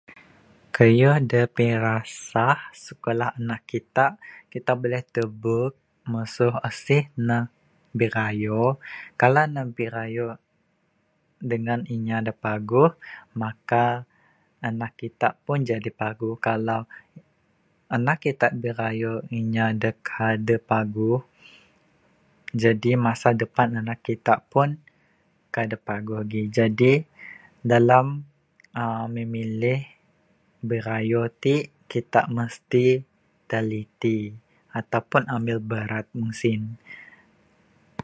[0.75, 4.05] Keyuh dak pirasah sikulah anak kita,
[4.53, 5.71] kita boleh tebuk
[6.11, 7.39] mesu asih ne
[7.97, 8.63] birayo.
[9.21, 10.27] Kalau ne birayo
[11.51, 12.91] dengan inya dak paguh
[13.41, 13.85] maka
[14.69, 16.81] anak kita pun jadi paguh kalau
[17.95, 21.21] anak kita birayo inya dak kade paguh
[22.63, 24.67] jadi masa depan anak kita pun
[25.53, 26.93] kai dak paguh gi jadi
[27.71, 28.05] dalam
[28.79, 29.81] uhh memilih
[30.69, 32.85] birayo t, kita mesti
[33.49, 34.19] teliti
[34.79, 36.63] ataupun ambil berat mung sien.